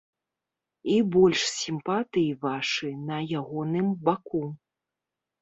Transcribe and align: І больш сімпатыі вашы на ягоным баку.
І 0.93 0.95
больш 1.15 1.43
сімпатыі 1.57 2.33
вашы 2.47 2.89
на 3.11 3.21
ягоным 3.43 3.87
баку. 4.09 4.43